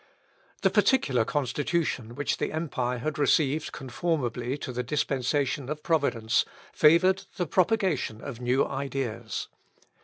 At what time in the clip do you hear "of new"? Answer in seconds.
8.19-8.65